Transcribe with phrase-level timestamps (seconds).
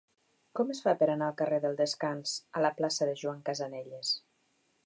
[0.59, 4.19] Com es fa per anar del carrer del Descans a la plaça de Joan Casanelles?